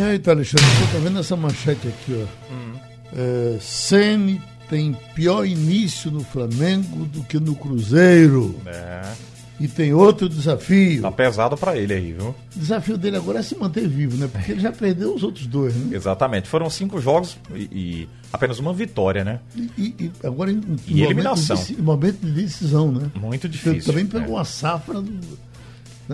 Eita, 0.00 0.30
Alexandre, 0.32 0.66
você 0.66 0.92
tá 0.92 0.98
vendo 1.02 1.18
essa 1.18 1.36
manchete 1.36 1.88
aqui, 1.88 2.14
ó. 2.22 2.52
Hum. 2.52 2.72
É, 3.12 3.58
Sene 3.60 4.40
tem 4.68 4.96
pior 5.14 5.44
início 5.44 6.10
no 6.10 6.22
Flamengo 6.22 7.04
do 7.06 7.22
que 7.24 7.38
no 7.40 7.54
Cruzeiro. 7.54 8.54
É. 8.66 9.12
E 9.60 9.68
tem 9.68 9.92
outro 9.92 10.26
desafio. 10.26 11.02
Tá 11.02 11.12
pesado 11.12 11.54
para 11.54 11.76
ele 11.76 11.92
aí, 11.92 12.12
viu? 12.12 12.28
O 12.56 12.58
desafio 12.58 12.96
dele 12.96 13.18
agora 13.18 13.40
é 13.40 13.42
se 13.42 13.54
manter 13.56 13.86
vivo, 13.86 14.16
né? 14.16 14.26
Porque 14.26 14.52
ele 14.52 14.60
já 14.60 14.72
perdeu 14.72 15.14
os 15.14 15.22
outros 15.22 15.46
dois, 15.46 15.74
né? 15.74 15.94
Exatamente. 15.94 16.48
Foram 16.48 16.70
cinco 16.70 16.98
jogos 16.98 17.36
e, 17.54 17.68
e 17.70 18.08
apenas 18.32 18.58
uma 18.58 18.72
vitória, 18.72 19.22
né? 19.22 19.38
E, 19.76 19.94
e 19.98 20.12
agora 20.24 20.50
em, 20.50 20.62
em 20.88 20.96
e 20.96 21.02
eliminação. 21.02 21.56
Momento 21.56 21.76
de, 21.76 21.82
momento 21.82 22.18
de 22.24 22.30
decisão, 22.30 22.90
né? 22.90 23.10
Muito 23.14 23.46
difícil. 23.50 23.72
Ele 23.72 23.82
também 23.82 24.06
pegou 24.06 24.36
é. 24.36 24.38
uma 24.38 24.44
safra. 24.46 24.94
Do, 25.02 25.12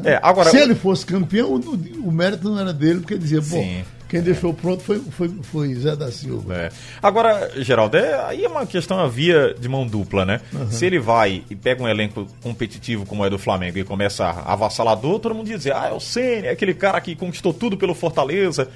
né? 0.00 0.12
é, 0.12 0.20
agora, 0.22 0.50
Se 0.50 0.58
ele 0.58 0.74
fosse 0.74 1.06
campeão, 1.06 1.54
o, 1.54 2.08
o, 2.08 2.12
mérito 2.12 2.48
não 2.48 2.58
era 2.58 2.72
dele, 2.72 3.00
porque 3.00 3.16
dizia, 3.16 3.40
bom. 3.40 3.82
Quem 4.08 4.22
deixou 4.22 4.54
pronto 4.54 4.84
foi, 4.84 5.00
foi, 5.00 5.28
foi 5.42 5.74
Zé 5.74 5.96
da 5.96 6.12
Silva. 6.12 6.54
É. 6.54 6.70
Agora, 7.02 7.50
Geraldo, 7.56 7.96
é, 7.96 8.14
aí 8.26 8.44
é 8.44 8.48
uma 8.48 8.64
questão 8.64 9.00
a 9.00 9.08
via 9.08 9.52
de 9.58 9.68
mão 9.68 9.84
dupla, 9.84 10.24
né? 10.24 10.40
Uhum. 10.52 10.70
Se 10.70 10.86
ele 10.86 11.00
vai 11.00 11.42
e 11.50 11.56
pega 11.56 11.82
um 11.82 11.88
elenco 11.88 12.24
competitivo 12.40 13.04
como 13.04 13.24
é 13.26 13.30
do 13.30 13.36
Flamengo 13.36 13.78
e 13.78 13.84
começa 13.84 14.24
avassalador, 14.24 15.18
todo 15.18 15.34
mundo 15.34 15.46
diz, 15.46 15.66
ah, 15.66 15.88
é 15.90 15.92
o 15.92 15.98
Senna, 15.98 16.46
é 16.46 16.50
aquele 16.50 16.72
cara 16.72 17.00
que 17.00 17.16
conquistou 17.16 17.52
tudo 17.52 17.76
pelo 17.76 17.94
Fortaleza. 17.94 18.68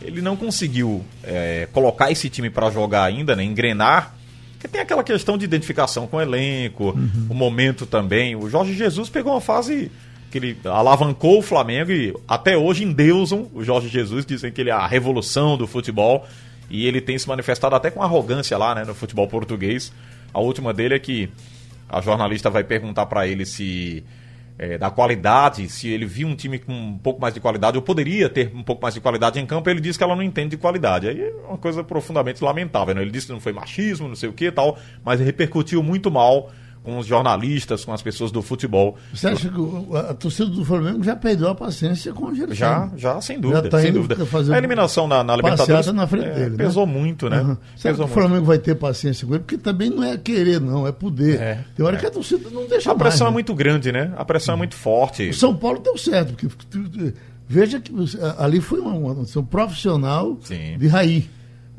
Ele 0.00 0.20
não 0.20 0.36
conseguiu 0.36 1.04
é, 1.22 1.68
colocar 1.72 2.10
esse 2.10 2.28
time 2.28 2.50
para 2.50 2.68
jogar 2.70 3.04
ainda, 3.04 3.36
né? 3.36 3.44
Engrenar. 3.44 4.16
Porque 4.54 4.66
tem 4.66 4.80
aquela 4.80 5.04
questão 5.04 5.38
de 5.38 5.44
identificação 5.44 6.08
com 6.08 6.16
o 6.16 6.20
elenco, 6.20 6.86
uhum. 6.90 7.26
o 7.30 7.34
momento 7.34 7.86
também. 7.86 8.34
O 8.34 8.50
Jorge 8.50 8.74
Jesus 8.74 9.08
pegou 9.08 9.32
uma 9.32 9.40
fase 9.40 9.92
que 10.32 10.38
ele 10.38 10.56
alavancou 10.64 11.38
o 11.38 11.42
Flamengo 11.42 11.92
e 11.92 12.14
até 12.26 12.56
hoje 12.56 12.82
endeusam 12.82 13.50
o 13.52 13.62
Jorge 13.62 13.88
Jesus, 13.88 14.24
dizem 14.24 14.50
que 14.50 14.62
ele 14.62 14.70
é 14.70 14.72
a 14.72 14.86
revolução 14.86 15.58
do 15.58 15.66
futebol 15.66 16.26
e 16.70 16.86
ele 16.86 17.02
tem 17.02 17.18
se 17.18 17.28
manifestado 17.28 17.76
até 17.76 17.90
com 17.90 18.02
arrogância 18.02 18.56
lá 18.56 18.74
né, 18.74 18.82
no 18.82 18.94
futebol 18.94 19.28
português. 19.28 19.92
A 20.32 20.40
última 20.40 20.72
dele 20.72 20.94
é 20.94 20.98
que 20.98 21.28
a 21.86 22.00
jornalista 22.00 22.48
vai 22.48 22.64
perguntar 22.64 23.04
para 23.04 23.26
ele 23.28 23.44
se 23.44 24.02
é, 24.58 24.78
da 24.78 24.90
qualidade, 24.90 25.68
se 25.68 25.88
ele 25.88 26.06
viu 26.06 26.26
um 26.26 26.34
time 26.34 26.58
com 26.58 26.72
um 26.72 26.96
pouco 26.96 27.20
mais 27.20 27.34
de 27.34 27.40
qualidade, 27.40 27.76
ou 27.76 27.82
poderia 27.82 28.30
ter 28.30 28.50
um 28.54 28.62
pouco 28.62 28.80
mais 28.80 28.94
de 28.94 29.00
qualidade 29.02 29.38
em 29.38 29.44
campo, 29.44 29.68
ele 29.68 29.80
diz 29.80 29.98
que 29.98 30.02
ela 30.02 30.16
não 30.16 30.22
entende 30.22 30.50
de 30.50 30.56
qualidade. 30.56 31.08
Aí 31.08 31.20
é 31.20 31.34
uma 31.46 31.58
coisa 31.58 31.84
profundamente 31.84 32.42
lamentável. 32.42 32.94
Né? 32.94 33.02
Ele 33.02 33.10
disse 33.10 33.26
que 33.26 33.32
não 33.34 33.40
foi 33.40 33.52
machismo, 33.52 34.08
não 34.08 34.16
sei 34.16 34.30
o 34.30 34.32
que 34.32 34.50
tal, 34.50 34.78
mas 35.04 35.20
repercutiu 35.20 35.82
muito 35.82 36.10
mal 36.10 36.50
com 36.82 36.98
os 36.98 37.06
jornalistas, 37.06 37.84
com 37.84 37.92
as 37.92 38.02
pessoas 38.02 38.32
do 38.32 38.42
futebol. 38.42 38.96
Você 39.14 39.28
acha 39.28 39.48
que 39.48 39.96
a 39.96 40.14
torcida 40.14 40.50
do 40.50 40.64
Flamengo 40.64 41.02
já 41.02 41.14
perdeu 41.14 41.48
a 41.48 41.54
paciência 41.54 42.12
com 42.12 42.26
o 42.26 42.34
Gerson? 42.34 42.54
Já, 42.54 42.90
já, 42.96 43.20
sem 43.20 43.40
dúvida. 43.40 43.62
Já 43.62 43.68
tá 43.68 43.80
sem 43.80 43.92
dúvida. 43.92 44.16
A 44.52 44.58
eliminação 44.58 45.06
na, 45.06 45.22
na 45.22 45.36
Libertadores 45.36 45.86
na 45.92 46.06
frente 46.06 46.26
é, 46.26 46.34
dele, 46.34 46.50
né? 46.50 46.56
pesou 46.56 46.86
muito, 46.86 47.30
né? 47.30 47.40
Uhum. 47.40 47.56
Será 47.76 47.94
pesou 47.94 48.06
que 48.06 48.10
o 48.10 48.14
Flamengo 48.14 48.34
muito. 48.34 48.46
vai 48.46 48.58
ter 48.58 48.74
paciência 48.74 49.26
com 49.26 49.34
ele? 49.34 49.44
Porque 49.44 49.58
também 49.58 49.90
não 49.90 50.02
é 50.02 50.16
querer, 50.16 50.60
não, 50.60 50.86
é 50.86 50.92
poder. 50.92 51.40
É, 51.40 51.64
Tem 51.76 51.86
hora 51.86 51.96
é. 51.96 52.00
que 52.00 52.06
a 52.06 52.10
torcida 52.10 52.50
não 52.50 52.66
deixa 52.66 52.90
A 52.90 52.94
pressão 52.94 53.18
mais, 53.18 53.20
é 53.20 53.24
né? 53.24 53.30
muito 53.30 53.54
grande, 53.54 53.92
né? 53.92 54.12
A 54.16 54.24
pressão 54.24 54.54
é 54.54 54.58
muito 54.58 54.74
forte. 54.74 55.28
O 55.28 55.34
São 55.34 55.54
Paulo 55.54 55.78
deu 55.78 55.96
certo, 55.96 56.34
porque 56.34 56.48
veja 57.46 57.78
que 57.78 57.92
ali 58.38 58.60
foi 58.60 58.80
uma, 58.80 58.92
uma 58.92 59.42
profissional 59.44 60.36
Sim. 60.42 60.76
de 60.78 60.88
raiz, 60.88 61.24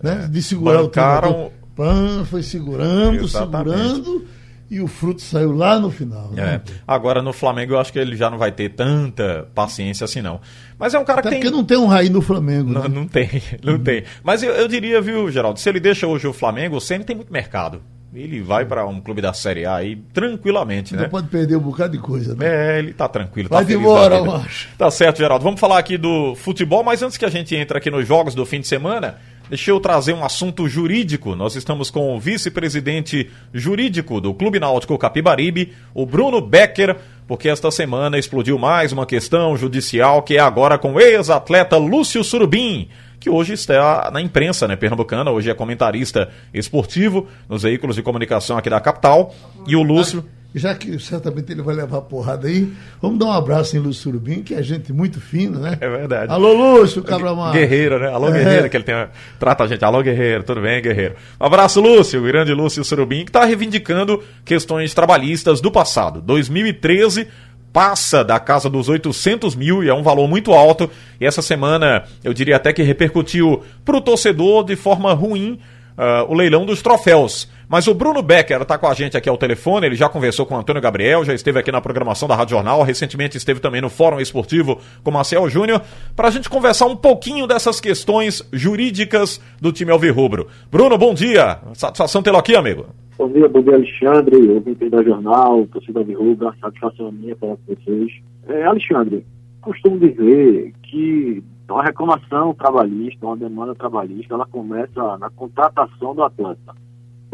né? 0.02 0.30
De 0.32 0.42
segurar 0.42 0.82
Bancaram... 0.82 1.30
o 1.30 1.34
tempo. 1.34 1.64
Pan 1.76 2.24
foi 2.26 2.44
segurando, 2.44 3.24
Exatamente. 3.24 3.96
segurando 3.96 4.26
e 4.74 4.82
o 4.82 4.88
fruto 4.88 5.22
saiu 5.22 5.52
lá 5.52 5.80
no 5.80 5.92
final. 5.92 6.32
Né? 6.32 6.56
É. 6.56 6.62
Agora 6.88 7.22
no 7.22 7.32
Flamengo 7.32 7.74
eu 7.74 7.80
acho 7.80 7.94
que 7.94 8.00
ele 8.00 8.16
já 8.16 8.30
não 8.30 8.40
vai 8.40 8.52
ter 8.52 8.70
tanta 8.70 9.48
paciência 9.54 10.06
assim 10.06 10.22
não. 10.22 10.42
Mas 10.80 10.96
é 10.96 11.00
um 11.00 11.06
cara 11.06 11.20
Até 11.20 11.30
que 11.30 11.36
tem. 11.36 11.42
Porque 11.42 11.56
não 11.56 11.64
tem 11.64 11.78
um 11.78 11.86
raio 11.86 12.12
no 12.12 12.22
Flamengo. 12.22 12.72
Não, 12.72 12.82
né? 12.84 12.88
não 12.90 13.08
tem, 13.08 13.30
não 13.64 13.74
uhum. 13.74 13.84
tem. 13.84 14.04
Mas 14.24 14.42
eu, 14.42 14.52
eu, 14.52 14.68
diria, 14.68 15.00
viu, 15.00 15.30
Geraldo, 15.30 15.60
se 15.60 15.70
ele 15.70 15.80
deixa 15.80 16.08
hoje 16.08 16.28
o 16.28 16.34
Flamengo, 16.34 16.78
o 16.78 16.82
Ceni 16.82 17.04
tem 17.04 17.16
muito 17.16 17.32
mercado. 17.32 17.82
Ele 18.16 18.42
vai 18.42 18.64
para 18.64 18.86
um 18.86 19.02
clube 19.02 19.22
da 19.22 19.34
Série 19.34 19.66
A 19.66 19.76
aí 19.76 19.96
tranquilamente, 20.14 20.96
né? 20.96 21.08
pode 21.08 21.28
perder 21.30 21.56
um 21.56 21.62
bocado 21.62 21.94
de 21.94 21.98
coisa, 21.98 22.36
né? 22.36 22.76
É, 22.76 22.80
ele 22.80 22.94
tá 22.94 23.08
tranquilo, 23.08 23.50
vai 23.50 23.66
tá 23.66 23.74
embora, 23.74 24.18
eu 24.18 24.32
acho. 24.36 24.70
Tá 24.78 24.92
certo, 24.92 25.18
Geraldo. 25.18 25.44
Vamos 25.44 25.60
falar 25.60 25.80
aqui 25.80 25.98
do 25.98 26.36
futebol, 26.36 26.84
mas 26.84 27.02
antes 27.02 27.18
que 27.18 27.26
a 27.26 27.30
gente 27.30 27.56
entre 27.56 27.76
aqui 27.76 27.90
nos 27.90 28.08
jogos 28.08 28.36
do 28.36 28.46
fim 28.46 28.60
de 28.60 28.68
semana, 28.68 29.18
Deixa 29.50 29.72
eu 29.72 29.80
trazer 29.80 30.14
um 30.14 30.24
assunto 30.24 30.68
jurídico. 30.70 31.36
Nós 31.36 31.56
estamos 31.56 31.92
com 31.92 32.16
o 32.16 32.20
vice-presidente 32.20 33.30
jurídico 33.54 34.22
do 34.22 34.34
Clube 34.34 34.60
Náutico 34.60 34.98
Capibaribe, 34.98 35.74
o 35.94 36.06
Bruno 36.06 36.40
Becker, 36.40 36.96
porque 37.28 37.50
esta 37.50 37.70
semana 37.70 38.18
explodiu 38.18 38.58
mais 38.58 38.94
uma 38.94 39.06
questão 39.06 39.56
judicial 39.58 40.24
que 40.24 40.38
é 40.38 40.40
agora 40.40 40.78
com 40.78 40.94
o 40.94 41.00
ex-atleta 41.00 41.78
Lúcio 41.78 42.24
Surubim, 42.24 42.88
que 43.20 43.30
hoje 43.30 43.54
está 43.54 44.10
na 44.12 44.22
imprensa 44.22 44.68
né, 44.68 44.78
pernambucana, 44.78 45.30
hoje 45.30 45.50
é 45.50 45.54
comentarista 45.54 46.30
esportivo 46.54 47.28
nos 47.48 47.64
veículos 47.64 47.98
de 47.98 48.02
comunicação 48.02 48.58
aqui 48.58 48.70
da 48.70 48.80
capital. 48.80 49.36
E 49.68 49.76
o 49.76 49.84
Lúcio 49.84 50.26
já 50.54 50.76
que 50.76 51.00
certamente 51.00 51.52
ele 51.52 51.62
vai 51.62 51.76
levar 51.76 52.02
porrada 52.02 52.48
aí, 52.48 52.72
vamos 53.02 53.18
dar 53.18 53.26
um 53.26 53.32
abraço 53.32 53.76
em 53.76 53.80
Lúcio 53.80 54.04
Surubim, 54.04 54.44
que 54.44 54.54
é 54.54 54.62
gente 54.62 54.94
muito 54.94 55.20
fina, 55.20 55.60
né? 55.60 55.78
É 55.82 55.90
verdade. 55.90 56.32
Alô, 56.32 56.54
Lúcio, 56.54 57.04
Cabramar. 57.04 57.54
Guerreiro, 57.54 58.00
né? 58.00 58.08
Alô, 58.10 58.30
é. 58.30 58.32
Guerreiro, 58.32 58.70
que 58.70 58.78
ele 58.78 58.84
tem, 58.84 58.96
trata 59.40 59.64
a 59.64 59.68
gente. 59.68 59.84
Alô, 59.84 60.02
Guerreiro, 60.02 60.44
tudo 60.44 60.62
bem, 60.62 60.82
Guerreiro? 60.82 61.16
Um 61.42 61.46
abraço, 61.46 61.82
Lúcio, 61.82 62.22
o 62.22 62.24
grande 62.24 62.54
Lúcio 62.54 62.84
Surubim, 62.84 63.26
que 63.26 63.30
está 63.30 63.46
reivindicando 63.46 64.22
questões 64.46 64.94
trabalhistas 64.94 65.60
do 65.60 65.72
passado. 65.72 66.22
2013 66.22 67.28
passa 67.74 68.24
da 68.24 68.40
casa 68.40 68.70
dos 68.70 68.88
800 68.88 69.56
mil 69.56 69.84
e 69.84 69.90
é 69.90 69.94
um 69.94 70.04
valor 70.04 70.28
muito 70.28 70.54
alto. 70.54 70.90
E 71.20 71.26
essa 71.26 71.42
semana, 71.42 72.04
eu 72.24 72.32
diria 72.32 72.58
até 72.58 72.72
que 72.72 72.84
repercutiu 72.84 73.64
para 73.84 73.98
o 73.98 74.02
torcedor 74.02 74.64
de 74.64 74.76
forma 74.76 75.12
ruim 75.14 75.60
uh, 75.98 76.32
o 76.32 76.36
leilão 76.36 76.66
dos 76.66 76.84
troféus. 76.84 77.50
Mas 77.74 77.88
o 77.88 77.94
Bruno 77.96 78.22
Becker 78.22 78.62
está 78.62 78.78
com 78.78 78.86
a 78.86 78.94
gente 78.94 79.18
aqui 79.18 79.28
ao 79.28 79.36
telefone, 79.36 79.88
ele 79.88 79.96
já 79.96 80.08
conversou 80.08 80.46
com 80.46 80.54
o 80.54 80.58
Antônio 80.60 80.80
Gabriel, 80.80 81.26
já 81.26 81.34
esteve 81.34 81.58
aqui 81.58 81.72
na 81.72 81.82
programação 81.82 82.28
da 82.28 82.36
Rádio 82.36 82.56
Jornal, 82.56 82.84
recentemente 82.84 83.36
esteve 83.36 83.60
também 83.60 83.82
no 83.82 83.90
Fórum 83.90 84.20
Esportivo 84.20 84.78
com 85.04 85.10
Marcel 85.10 85.50
Júnior, 85.50 85.82
para 86.16 86.28
a 86.28 86.30
gente 86.30 86.48
conversar 86.48 86.86
um 86.86 86.96
pouquinho 86.96 87.48
dessas 87.48 87.82
questões 87.82 88.48
jurídicas 88.54 89.42
do 89.60 89.72
time 89.72 89.90
Alvirrubro. 89.92 90.46
Bruno, 90.72 91.00
bom 91.00 91.16
dia, 91.16 91.58
satisfação 91.74 92.22
tê-lo 92.22 92.38
aqui, 92.38 92.56
amigo. 92.56 92.86
Bom 93.18 93.28
dia, 93.30 93.50
bom 93.50 93.64
dia, 93.64 93.74
Alexandre, 93.74 94.50
ouvinte 94.52 94.88
da 94.88 95.02
Jornal, 95.02 95.66
torcida 95.66 96.02
Alvirrubra, 96.02 96.54
satisfação 96.62 97.12
minha 97.12 97.36
para 97.36 97.56
vocês. 97.68 98.12
É, 98.50 98.66
Alexandre, 98.66 99.26
costumo 99.62 99.98
dizer 99.98 100.74
que 100.84 101.44
uma 101.68 101.84
reclamação 101.84 102.54
trabalhista, 102.54 103.26
uma 103.26 103.36
demanda 103.36 103.74
trabalhista, 103.74 104.36
ela 104.36 104.46
começa 104.46 105.18
na 105.18 105.32
contratação 105.32 106.14
do 106.14 106.22
atleta. 106.22 106.83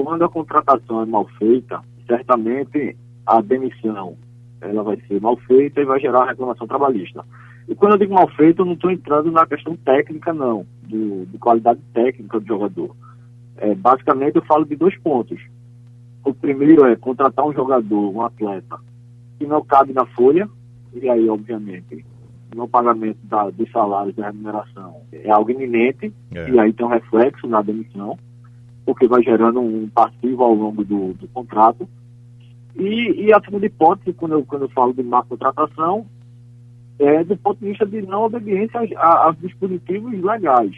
Quando 0.02 0.24
a 0.24 0.30
contratação 0.30 1.02
é 1.02 1.06
mal 1.06 1.26
feita, 1.38 1.82
certamente 2.08 2.96
a 3.26 3.42
demissão 3.42 4.16
ela 4.62 4.82
vai 4.82 4.96
ser 5.02 5.20
mal 5.20 5.36
feita 5.36 5.82
e 5.82 5.86
vai 5.86 6.00
gerar 6.00 6.26
reclamação 6.26 6.66
trabalhista. 6.66 7.26
E 7.68 7.76
quando 7.76 7.94
eu 7.94 7.98
digo 7.98 8.14
mal 8.14 8.30
feito, 8.30 8.62
eu 8.62 8.66
não 8.66 8.74
estou 8.74 8.92
entrando 8.92 9.30
na 9.30 9.46
questão 9.46 9.76
técnica, 9.76 10.32
não, 10.32 10.66
do, 10.84 11.26
de 11.26 11.38
qualidade 11.38 11.82
técnica 11.94 12.40
do 12.40 12.48
jogador. 12.48 12.96
É, 13.58 13.76
basicamente, 13.76 14.38
eu 14.38 14.46
falo 14.46 14.64
de 14.64 14.78
dois 14.78 14.98
pontos. 15.00 15.42
O 16.24 16.34
primeiro 16.34 16.86
é 16.86 16.96
contratar 16.96 17.46
um 17.46 17.54
jogador, 17.54 18.10
um 18.10 18.22
atleta, 18.22 18.80
que 19.38 19.46
não 19.46 19.62
cabe 19.66 19.92
na 19.92 20.06
folha, 20.06 20.50
e 20.94 21.10
aí, 21.10 21.30
obviamente, 21.30 22.06
no 22.56 22.70
pagamento 22.70 23.20
da, 23.24 23.50
dos 23.50 23.70
salários 23.70 24.16
da 24.16 24.28
remuneração 24.28 25.02
é 25.12 25.30
algo 25.30 25.52
iminente, 25.52 26.14
é. 26.34 26.50
e 26.50 26.58
aí 26.58 26.72
tem 26.72 26.86
um 26.86 26.90
reflexo 26.90 27.46
na 27.48 27.62
demissão, 27.62 28.18
porque 28.90 29.08
vai 29.08 29.22
gerando 29.22 29.60
um 29.60 29.88
passivo 29.88 30.44
ao 30.44 30.52
longo 30.52 30.84
do, 30.84 31.14
do 31.14 31.28
contrato. 31.28 31.88
E, 32.76 33.26
e 33.26 33.32
a 33.32 33.40
segunda 33.40 33.68
hipótese, 33.68 34.14
quando 34.14 34.32
eu, 34.32 34.44
quando 34.44 34.64
eu 34.64 34.70
falo 34.70 34.96
de 34.96 35.04
má 35.04 35.22
contratação, 35.22 36.08
é 36.98 37.24
do 37.24 37.38
ponto 37.38 37.60
de 37.60 37.68
vista 37.68 37.86
de 37.86 38.02
não 38.02 38.24
obediência 38.24 38.80
aos, 38.98 39.38
dispositivos 39.38 40.20
legais. 40.24 40.76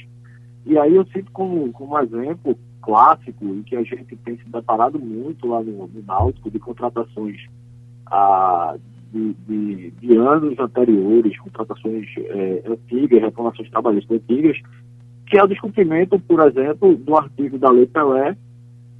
E 0.65 0.77
aí 0.77 0.93
eu 0.93 1.05
cito 1.05 1.31
como, 1.31 1.71
como 1.71 1.97
exemplo 1.99 2.59
clássico, 2.81 3.45
em 3.45 3.63
que 3.63 3.77
a 3.77 3.83
gente 3.83 4.13
tem 4.17 4.35
se 4.35 4.49
deparado 4.49 4.99
muito 4.99 5.47
lá 5.47 5.63
no, 5.63 5.87
no 5.87 6.03
Náutico, 6.05 6.51
de 6.51 6.59
contratações 6.59 7.37
ah, 8.07 8.75
de, 9.13 9.33
de, 9.47 9.91
de, 9.91 10.17
anos 10.17 10.59
anteriores, 10.59 11.39
contratações 11.39 12.07
é, 12.17 12.63
antigas, 12.67 13.21
reclamações 13.21 13.69
trabalhistas 13.69 14.17
antigas, 14.17 14.57
que 15.31 15.37
é 15.37 15.43
o 15.43 15.47
descumprimento, 15.47 16.19
por 16.19 16.41
exemplo, 16.41 16.93
do 16.93 17.15
artigo 17.15 17.57
da 17.57 17.71
Lei 17.71 17.87
Pelé, 17.87 18.35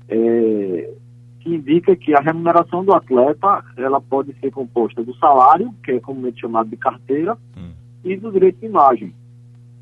é, 0.08 0.94
que 1.42 1.54
indica 1.54 1.94
que 1.94 2.16
a 2.16 2.22
remuneração 2.22 2.86
do 2.86 2.94
atleta 2.94 3.62
ela 3.76 4.00
pode 4.00 4.34
ser 4.40 4.50
composta 4.50 5.04
do 5.04 5.14
salário, 5.18 5.76
que 5.84 5.92
é 5.92 6.00
comumente 6.00 6.40
chamado 6.40 6.70
de 6.70 6.78
carteira, 6.78 7.38
hum. 7.58 7.72
e 8.06 8.16
do 8.16 8.32
direito 8.32 8.62
de 8.62 8.66
imagem. 8.66 9.14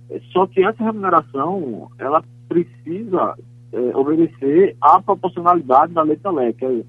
É, 0.10 0.20
só 0.32 0.48
que 0.48 0.64
essa 0.64 0.84
remuneração 0.84 1.92
ela 2.00 2.24
precisa 2.48 3.38
é, 3.72 3.96
obedecer 3.96 4.76
à 4.82 5.00
proporcionalidade 5.00 5.94
da 5.94 6.02
Lei 6.02 6.18
Pelé, 6.18 6.52
que 6.54 6.66
é, 6.66 6.84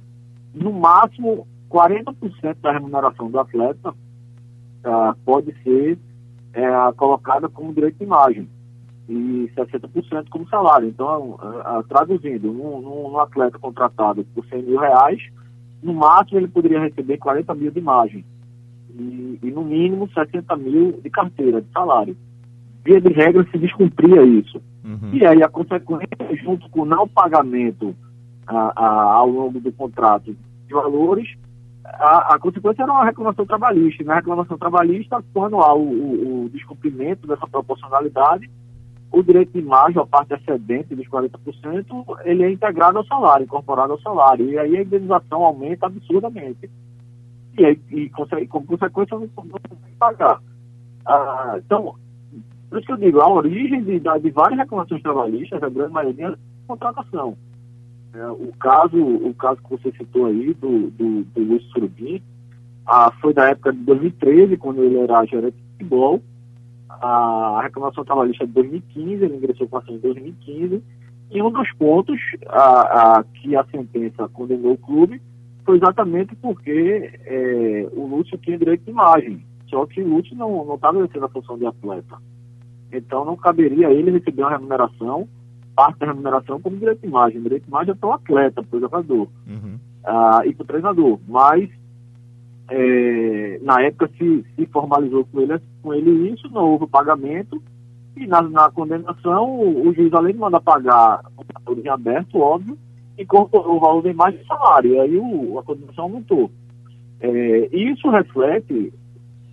no 0.54 0.72
máximo 0.72 1.46
40% 1.68 2.56
da 2.62 2.72
remuneração 2.72 3.30
do 3.30 3.38
atleta 3.38 3.92
ah, 4.84 5.14
pode 5.22 5.54
ser 5.62 5.98
é, 6.54 6.92
colocada 6.96 7.46
como 7.50 7.74
direito 7.74 7.98
de 7.98 8.04
imagem. 8.04 8.48
E 9.10 9.50
60% 9.56 10.28
como 10.30 10.48
salário. 10.48 10.88
Então, 10.88 11.36
traduzindo, 11.88 12.50
um, 12.50 13.18
atleta 13.18 13.58
contratado 13.58 14.24
por 14.34 14.46
100 14.46 14.62
mil 14.62 14.78
reais, 14.78 15.20
no 15.82 15.92
máximo 15.92 16.38
ele 16.38 16.48
poderia 16.48 16.80
receber 16.80 17.18
40 17.18 17.54
mil 17.54 17.70
de 17.72 17.80
margem 17.80 18.24
e, 18.94 19.38
e 19.42 19.50
no 19.50 19.64
mínimo 19.64 20.08
60 20.12 20.56
mil 20.56 21.00
de 21.02 21.10
carteira, 21.10 21.60
de 21.60 21.68
salário. 21.72 22.16
Via 22.84 23.00
de 23.00 23.12
regra 23.12 23.46
se 23.50 23.58
descumpria 23.58 24.22
isso. 24.22 24.62
Uhum. 24.84 25.10
E 25.12 25.26
aí 25.26 25.42
a 25.42 25.48
consequência, 25.48 26.06
junto 26.42 26.68
com 26.70 26.82
o 26.82 26.86
não 26.86 27.06
pagamento 27.06 27.94
a, 28.46 28.72
a, 28.74 29.12
ao 29.14 29.28
longo 29.28 29.60
do 29.60 29.72
contrato 29.72 30.34
de 30.66 30.72
valores, 30.72 31.28
a, 31.84 32.34
a, 32.34 32.38
consequência 32.38 32.82
era 32.82 32.92
uma 32.92 33.04
reclamação 33.04 33.44
trabalhista. 33.44 34.04
Na 34.04 34.14
reclamação 34.14 34.56
trabalhista, 34.56 35.22
quando 35.32 35.56
há 35.56 35.74
o, 35.74 35.82
o, 35.82 36.44
o, 36.44 36.48
descumprimento 36.50 37.26
dessa 37.26 37.46
proporcionalidade, 37.46 38.48
o 39.12 39.22
direito 39.22 39.52
de 39.52 39.58
imagem, 39.58 40.00
a 40.00 40.06
parte 40.06 40.34
excedente 40.34 40.94
dos 40.94 41.06
40%, 41.08 41.30
ele 42.24 42.44
é 42.44 42.50
integrado 42.50 42.98
ao 42.98 43.06
salário, 43.06 43.44
incorporado 43.44 43.92
ao 43.92 44.00
salário. 44.00 44.48
E 44.48 44.58
aí 44.58 44.76
a 44.76 44.82
indenização 44.82 45.44
aumenta 45.44 45.86
absurdamente. 45.86 46.70
E, 47.58 47.64
aí, 47.64 47.80
e 47.90 48.08
como 48.10 48.66
consequência, 48.66 49.18
não, 49.18 49.28
consegue 49.28 49.96
pagar. 49.98 50.40
Ah, 51.04 51.58
então, 51.58 51.96
por 52.68 52.78
isso 52.78 52.86
que 52.86 52.92
eu 52.92 52.96
digo, 52.98 53.20
a 53.20 53.28
origem 53.28 53.82
de, 53.82 53.98
de 53.98 54.30
várias 54.30 54.58
reclamações 54.58 55.02
trabalhistas, 55.02 55.62
a 55.62 55.68
grande 55.68 55.92
maioria, 55.92 56.28
é 56.28 56.34
contratação. 56.68 57.36
É, 58.14 58.26
o, 58.28 58.52
caso, 58.60 58.96
o 58.96 59.34
caso 59.34 59.60
que 59.62 59.70
você 59.70 59.90
citou 59.92 60.26
aí, 60.26 60.54
do, 60.54 60.90
do, 60.90 61.24
do 61.24 61.60
Surubim, 61.64 62.22
ah, 62.86 63.12
foi 63.20 63.34
da 63.34 63.48
época 63.48 63.72
de 63.72 63.78
2013, 63.80 64.56
quando 64.56 64.82
ele 64.82 64.98
era 64.98 65.24
gerente 65.24 65.56
de 65.56 65.72
futebol. 65.72 66.22
A 67.00 67.60
reclamação 67.62 68.04
trabalhista 68.04 68.46
de 68.46 68.52
2015, 68.52 69.24
ele 69.24 69.36
ingressou 69.36 69.68
com 69.68 69.78
ação 69.78 69.94
em 69.94 69.98
2015. 69.98 70.82
E 71.30 71.42
um 71.42 71.50
dos 71.50 71.72
pontos 71.74 72.18
a, 72.48 73.18
a, 73.18 73.24
que 73.24 73.54
a 73.54 73.64
sentença 73.64 74.28
condenou 74.28 74.72
o 74.72 74.78
clube 74.78 75.22
foi 75.64 75.76
exatamente 75.76 76.34
porque 76.36 77.12
é, 77.24 77.88
o 77.92 78.06
Lúcio 78.06 78.36
tinha 78.38 78.58
direito 78.58 78.84
de 78.84 78.90
imagem. 78.90 79.44
Só 79.68 79.86
que 79.86 80.02
o 80.02 80.08
Lúcio 80.08 80.34
não 80.36 80.74
estava 80.74 80.98
exercendo 80.98 81.26
a 81.26 81.28
função 81.28 81.56
de 81.56 81.66
atleta. 81.66 82.16
Então 82.92 83.24
não 83.24 83.36
caberia 83.36 83.88
a 83.88 83.92
ele 83.92 84.10
receber 84.10 84.42
uma 84.42 84.50
remuneração 84.50 85.28
parte 85.80 85.98
da 85.98 86.06
remuneração 86.06 86.60
como 86.60 86.76
direito 86.76 87.00
de 87.00 87.06
imagem. 87.06 87.40
Direito 87.40 87.62
de 87.62 87.68
imagem 87.68 87.92
é 87.92 87.94
para 87.94 88.08
o 88.08 88.12
atleta, 88.12 88.62
para 88.62 88.76
o 88.76 88.80
jogador 88.80 89.28
uhum. 89.46 89.78
uh, 90.04 90.46
e 90.46 90.54
para 90.54 90.64
o 90.64 90.66
treinador. 90.66 91.18
Mas, 91.26 91.70
é, 92.70 93.58
na 93.62 93.82
época, 93.82 94.08
se, 94.16 94.44
se 94.54 94.66
formalizou 94.66 95.24
com 95.26 95.40
ele, 95.40 95.60
com 95.82 95.92
ele 95.92 96.30
isso, 96.30 96.48
não 96.50 96.70
houve 96.70 96.86
pagamento. 96.86 97.60
E 98.16 98.26
na, 98.26 98.40
na 98.42 98.70
condenação, 98.70 99.50
o, 99.50 99.88
o, 99.88 99.94
juiz, 99.94 100.12
além 100.12 100.34
de 100.34 100.38
mandar 100.38 100.60
pagar 100.60 101.22
o 101.36 101.44
valor 101.64 101.84
em 101.84 101.88
aberto, 101.88 102.38
óbvio, 102.38 102.78
incorporou 103.18 103.76
o 103.76 103.80
valor 103.80 104.02
da 104.02 104.10
imagem 104.10 104.40
e 104.40 104.46
salário. 104.46 104.94
E 104.94 105.00
aí 105.00 105.16
o, 105.16 105.58
a 105.58 105.62
condenação 105.64 106.04
aumentou. 106.04 106.50
É, 107.20 107.68
isso 107.72 108.08
reflete 108.08 108.92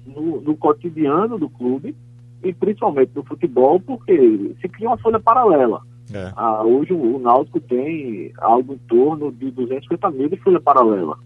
no, 0.05 0.39
no 0.41 0.55
cotidiano 0.55 1.39
do 1.39 1.49
clube, 1.49 1.95
e 2.43 2.53
principalmente 2.53 3.11
no 3.15 3.23
futebol, 3.23 3.79
porque 3.79 4.55
se 4.61 4.69
cria 4.69 4.89
uma 4.89 4.97
folha 4.97 5.19
paralela. 5.19 5.81
É. 6.13 6.31
Ah, 6.35 6.63
hoje 6.63 6.93
o, 6.93 7.19
Náutico 7.19 7.59
tem 7.59 8.31
algo 8.37 8.73
em 8.73 8.77
torno 8.87 9.31
de 9.31 9.51
250 9.51 10.11
mil 10.11 10.29
de 10.29 10.37
folha 10.37 10.59
paralela. 10.59 11.17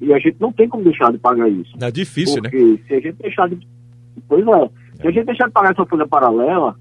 E 0.00 0.12
a 0.12 0.18
gente 0.18 0.36
não 0.40 0.52
tem 0.52 0.68
como 0.68 0.84
deixar 0.84 1.10
de 1.12 1.18
pagar 1.18 1.48
isso. 1.48 1.72
É 1.80 1.90
difícil, 1.90 2.42
porque 2.42 2.56
né? 2.56 2.64
Porque 2.64 2.88
se 2.88 2.94
a 2.94 3.00
gente 3.00 3.22
deixar 3.22 3.48
de. 3.48 3.68
Pois 4.28 4.46
é. 4.46 4.70
Se 5.00 5.08
a 5.08 5.10
gente 5.10 5.26
deixar 5.26 5.46
de 5.46 5.52
pagar 5.52 5.72
essa 5.72 5.86
folha 5.86 6.06
paralela, 6.06 6.76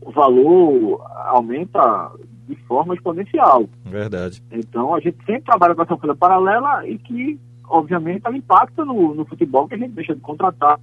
o 0.00 0.10
valor 0.10 1.00
aumenta 1.26 2.12
de 2.48 2.56
forma 2.66 2.94
exponencial. 2.94 3.68
Verdade. 3.84 4.42
Então 4.52 4.94
a 4.94 5.00
gente 5.00 5.16
sempre 5.24 5.42
trabalha 5.42 5.74
com 5.74 5.82
essa 5.82 5.96
folha 5.96 6.14
paralela 6.14 6.86
e 6.86 6.98
que, 6.98 7.38
obviamente, 7.68 8.22
ela 8.24 8.36
impacta 8.36 8.84
no, 8.84 9.14
no 9.14 9.24
futebol 9.24 9.66
que 9.66 9.74
a 9.74 9.78
gente 9.78 9.92
deixa 9.92 10.14
de 10.14 10.20
contratar 10.20 10.78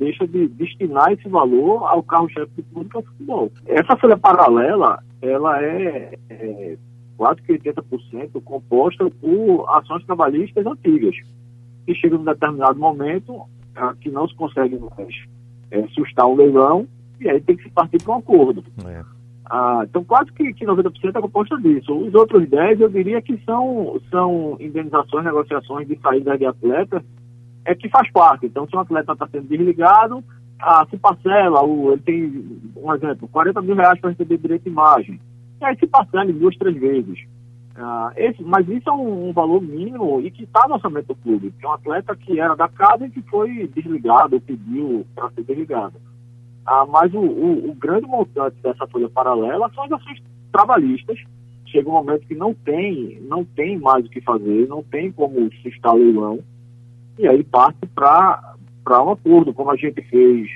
deixa 0.00 0.26
de 0.26 0.48
destinar 0.48 1.12
esse 1.12 1.28
valor 1.28 1.86
ao 1.86 2.02
carro-chefe 2.02 2.50
do 2.56 2.62
clube, 2.62 2.88
que 2.88 2.96
é 2.96 3.00
o 3.00 3.02
futebol. 3.02 3.52
Essa 3.66 3.96
folha 3.98 4.16
paralela, 4.16 4.98
ela 5.20 5.62
é, 5.62 6.18
é 6.30 6.78
quase 7.20 7.42
que 7.42 7.52
80% 7.52 8.42
composta 8.42 9.10
por 9.20 9.68
ações 9.68 10.06
trabalhistas 10.06 10.64
antigas, 10.64 11.14
que 11.84 11.94
chegam 11.94 12.16
num 12.16 12.24
determinado 12.24 12.78
momento 12.78 13.42
a, 13.76 13.92
que 13.92 14.10
não 14.10 14.26
se 14.26 14.34
consegue 14.34 14.78
mais 14.78 15.14
é, 15.70 15.86
sustar 15.88 16.26
um 16.26 16.34
leilão 16.34 16.88
e 17.20 17.28
aí 17.28 17.38
tem 17.42 17.58
que 17.58 17.64
se 17.64 17.70
partir 17.72 18.02
para 18.02 18.14
um 18.14 18.18
acordo. 18.20 18.64
É. 18.86 19.04
Ah, 19.44 19.82
então, 19.84 20.02
quase 20.02 20.32
que, 20.32 20.50
que 20.54 20.64
90% 20.64 21.14
é 21.14 21.20
composta 21.20 21.58
disso. 21.58 21.94
Os 21.94 22.14
outros 22.14 22.48
10%, 22.48 22.80
eu 22.80 22.88
diria 22.88 23.20
que 23.20 23.36
são, 23.44 24.00
são 24.10 24.56
indenizações, 24.58 25.22
negociações 25.22 25.86
de 25.86 26.00
saída 26.00 26.38
de 26.38 26.46
atletas 26.46 27.02
é 27.66 27.74
que 27.74 27.90
faz 27.90 28.10
parte. 28.10 28.46
Então, 28.46 28.66
se 28.66 28.74
um 28.74 28.80
atleta 28.80 29.12
está 29.12 29.28
sendo 29.28 29.46
desligado, 29.46 30.24
ah, 30.58 30.86
se 30.88 30.96
parcela, 30.96 31.62
o, 31.62 31.92
ele 31.92 32.00
tem, 32.00 32.62
um 32.74 32.94
exemplo, 32.94 33.28
40 33.28 33.60
mil 33.60 33.76
reais 33.76 34.00
para 34.00 34.08
receber 34.08 34.38
direito 34.38 34.62
de 34.62 34.70
imagem. 34.70 35.20
E 35.60 35.64
aí 35.64 35.76
se 35.76 35.86
em 35.86 36.38
duas, 36.38 36.56
três 36.56 36.76
vezes. 36.76 37.26
Ah, 37.76 38.12
esse, 38.16 38.42
mas 38.42 38.68
isso 38.68 38.88
é 38.88 38.92
um, 38.92 39.28
um, 39.28 39.32
valor 39.32 39.62
mínimo 39.62 40.20
e 40.20 40.30
que 40.30 40.44
está 40.44 40.66
no 40.66 40.74
orçamento 40.74 41.08
do 41.08 41.14
clube. 41.14 41.54
É 41.62 41.66
um 41.66 41.72
atleta 41.72 42.16
que 42.16 42.38
era 42.38 42.54
da 42.54 42.68
casa 42.68 43.06
e 43.06 43.10
que 43.10 43.22
foi 43.22 43.68
desligado, 43.68 44.40
pediu 44.40 45.06
para 45.14 45.30
ser 45.30 45.44
desligado. 45.44 45.94
Ah, 46.66 46.86
mas 46.86 47.12
o, 47.14 47.20
o, 47.20 47.70
o, 47.70 47.74
grande 47.74 48.06
montante 48.06 48.56
dessa 48.62 48.86
folha 48.86 49.08
paralela 49.08 49.70
são 49.74 49.84
as 49.84 49.92
ações 49.92 50.22
trabalhistas. 50.52 51.18
Chega 51.66 51.88
um 51.88 51.92
momento 51.92 52.26
que 52.26 52.34
não 52.34 52.52
tem, 52.52 53.20
não 53.22 53.44
tem 53.44 53.78
mais 53.78 54.04
o 54.04 54.10
que 54.10 54.20
fazer, 54.20 54.66
não 54.68 54.82
tem 54.82 55.12
como 55.12 55.50
sustar 55.62 55.94
leilão 55.94 56.40
e 57.20 57.28
aí 57.28 57.44
parte 57.44 57.86
para 57.94 58.54
um 58.88 59.10
acordo, 59.10 59.52
como 59.52 59.70
a 59.70 59.76
gente 59.76 60.00
fez 60.00 60.48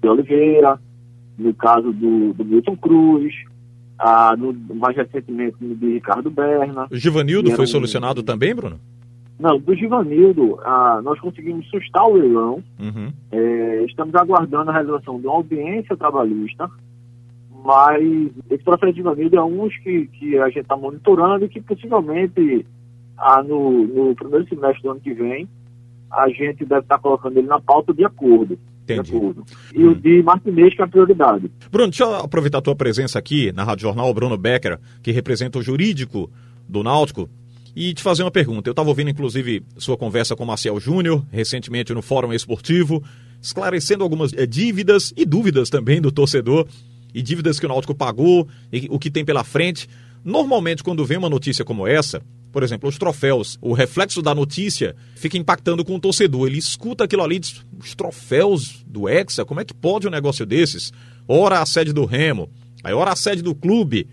de 0.00 0.08
Oliveira, 0.08 0.80
no 1.36 1.52
caso 1.52 1.92
do, 1.92 2.32
do 2.32 2.42
Milton 2.42 2.74
Cruz, 2.76 3.34
ah, 4.00 4.34
no, 4.36 4.52
mais 4.74 4.96
recentemente 4.96 5.56
no 5.60 5.74
de 5.74 5.94
Ricardo 5.94 6.30
Berna. 6.30 6.86
O 6.90 6.96
Givanildo 6.96 7.50
foi 7.52 7.64
um... 7.64 7.68
solucionado 7.68 8.22
também, 8.22 8.54
Bruno? 8.54 8.80
Não, 9.38 9.58
do 9.58 9.74
Givanildo, 9.74 10.58
ah, 10.64 11.00
nós 11.02 11.20
conseguimos 11.20 11.68
sustar 11.68 12.06
o 12.06 12.14
leilão. 12.14 12.64
Uhum. 12.78 13.12
É, 13.30 13.84
estamos 13.84 14.14
aguardando 14.14 14.70
a 14.70 14.74
realização 14.74 15.20
de 15.20 15.26
uma 15.26 15.36
audiência 15.36 15.96
trabalhista, 15.96 16.70
mas 17.64 18.30
esse 18.50 18.64
processo 18.64 18.92
de 18.92 18.98
Givanildo 18.98 19.36
é 19.36 19.42
um 19.42 19.68
que, 19.68 20.06
que 20.06 20.38
a 20.38 20.46
gente 20.48 20.60
está 20.60 20.76
monitorando 20.76 21.44
e 21.44 21.48
que 21.48 21.60
possivelmente 21.60 22.66
ah, 23.18 23.42
no, 23.42 23.86
no 23.86 24.14
primeiro 24.14 24.48
semestre 24.48 24.82
do 24.82 24.90
ano 24.90 25.00
que 25.00 25.12
vem 25.12 25.48
a 26.10 26.28
gente 26.28 26.64
deve 26.64 26.80
estar 26.80 26.98
colocando 26.98 27.38
ele 27.38 27.46
na 27.46 27.60
pauta 27.60 27.94
de 27.94 28.04
acordo. 28.04 28.58
Entendi. 28.94 29.12
E 29.74 29.84
hum. 29.84 29.90
o 29.90 29.94
de 29.94 30.22
Martinez, 30.22 30.74
que 30.74 30.82
é 30.82 30.84
a 30.84 30.88
prioridade. 30.88 31.50
Bruno, 31.70 31.90
deixa 31.90 32.04
eu 32.04 32.14
aproveitar 32.16 32.58
a 32.58 32.62
tua 32.62 32.76
presença 32.76 33.18
aqui 33.18 33.52
na 33.52 33.64
Rádio 33.64 33.82
Jornal, 33.82 34.12
Bruno 34.12 34.36
Becker, 34.36 34.78
que 35.02 35.12
representa 35.12 35.58
o 35.58 35.62
jurídico 35.62 36.30
do 36.68 36.82
Náutico, 36.82 37.28
e 37.74 37.94
te 37.94 38.02
fazer 38.02 38.22
uma 38.22 38.30
pergunta. 38.30 38.68
Eu 38.68 38.72
estava 38.72 38.88
ouvindo, 38.88 39.10
inclusive, 39.10 39.62
sua 39.76 39.96
conversa 39.96 40.34
com 40.34 40.44
o 40.44 40.46
Marcel 40.46 40.78
Júnior, 40.80 41.24
recentemente 41.30 41.94
no 41.94 42.02
Fórum 42.02 42.32
Esportivo, 42.32 43.02
esclarecendo 43.40 44.02
algumas 44.02 44.32
é, 44.32 44.46
dívidas 44.46 45.12
e 45.16 45.24
dúvidas 45.24 45.70
também 45.70 46.00
do 46.00 46.10
torcedor, 46.10 46.66
e 47.14 47.22
dívidas 47.22 47.58
que 47.58 47.66
o 47.66 47.68
Náutico 47.68 47.94
pagou, 47.94 48.46
e 48.72 48.86
o 48.90 48.98
que 48.98 49.10
tem 49.10 49.24
pela 49.24 49.44
frente. 49.44 49.88
Normalmente, 50.24 50.82
quando 50.82 51.04
vem 51.04 51.18
uma 51.18 51.30
notícia 51.30 51.64
como 51.64 51.86
essa, 51.86 52.22
por 52.52 52.62
exemplo, 52.62 52.88
os 52.88 52.98
troféus, 52.98 53.58
o 53.60 53.72
reflexo 53.72 54.20
da 54.20 54.34
notícia 54.34 54.96
fica 55.14 55.38
impactando 55.38 55.84
com 55.84 55.96
o 55.96 56.00
torcedor. 56.00 56.48
Ele 56.48 56.58
escuta 56.58 57.04
aquilo 57.04 57.22
ali, 57.22 57.38
diz, 57.38 57.64
os 57.78 57.94
troféus 57.94 58.84
do 58.86 59.08
Hexa, 59.08 59.44
como 59.44 59.60
é 59.60 59.64
que 59.64 59.74
pode 59.74 60.06
um 60.06 60.10
negócio 60.10 60.44
desses? 60.44 60.92
Ora 61.28 61.60
a 61.60 61.66
sede 61.66 61.92
do 61.92 62.04
Remo, 62.04 62.50
aí 62.82 62.92
ora 62.92 63.12
a 63.12 63.16
sede 63.16 63.42
do 63.42 63.54
clube. 63.54 64.08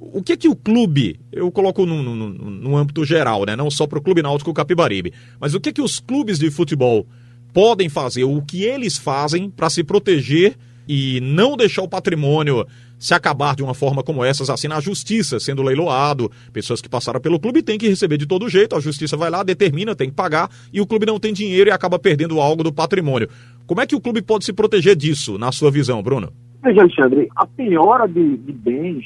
O 0.00 0.22
que 0.22 0.36
que 0.36 0.48
o 0.48 0.56
clube, 0.56 1.18
eu 1.32 1.50
coloco 1.50 1.86
no, 1.86 2.02
no, 2.02 2.28
no 2.28 2.76
âmbito 2.76 3.04
geral, 3.04 3.44
né? 3.46 3.56
não 3.56 3.70
só 3.70 3.86
para 3.86 3.98
o 3.98 4.02
Clube 4.02 4.22
Náutico 4.22 4.52
Capibaribe, 4.52 5.12
mas 5.40 5.54
o 5.54 5.60
que 5.60 5.72
que 5.72 5.80
os 5.80 5.98
clubes 5.98 6.38
de 6.38 6.50
futebol 6.50 7.06
podem 7.52 7.88
fazer, 7.88 8.24
o 8.24 8.42
que 8.42 8.64
eles 8.64 8.98
fazem 8.98 9.48
para 9.48 9.70
se 9.70 9.84
proteger 9.84 10.56
e 10.86 11.20
não 11.20 11.56
deixar 11.56 11.82
o 11.82 11.88
patrimônio 11.88 12.66
se 13.04 13.12
acabar 13.12 13.54
de 13.54 13.62
uma 13.62 13.74
forma 13.74 14.02
como 14.02 14.24
essas, 14.24 14.48
assim, 14.48 14.66
na 14.66 14.80
justiça, 14.80 15.38
sendo 15.38 15.62
leiloado, 15.62 16.30
pessoas 16.54 16.80
que 16.80 16.88
passaram 16.88 17.20
pelo 17.20 17.38
clube 17.38 17.62
têm 17.62 17.76
que 17.76 17.86
receber 17.86 18.16
de 18.16 18.26
todo 18.26 18.48
jeito, 18.48 18.74
a 18.74 18.80
justiça 18.80 19.14
vai 19.14 19.28
lá, 19.28 19.42
determina, 19.42 19.94
tem 19.94 20.08
que 20.08 20.16
pagar, 20.16 20.48
e 20.72 20.80
o 20.80 20.86
clube 20.86 21.04
não 21.04 21.20
tem 21.20 21.30
dinheiro 21.30 21.68
e 21.68 21.70
acaba 21.70 21.98
perdendo 21.98 22.40
algo 22.40 22.64
do 22.64 22.72
patrimônio. 22.72 23.28
Como 23.66 23.82
é 23.82 23.86
que 23.86 23.94
o 23.94 24.00
clube 24.00 24.22
pode 24.22 24.46
se 24.46 24.54
proteger 24.54 24.96
disso, 24.96 25.36
na 25.36 25.52
sua 25.52 25.70
visão, 25.70 26.02
Bruno? 26.02 26.32
Veja, 26.62 26.80
Alexandre, 26.80 27.28
a 27.36 27.46
piora 27.46 28.06
de, 28.08 28.38
de 28.38 28.52
bens 28.52 29.04